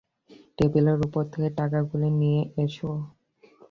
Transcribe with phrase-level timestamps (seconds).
[0.57, 2.91] টেবিলের ওপর থেকে টাকাগুলি নিয়ে এসো।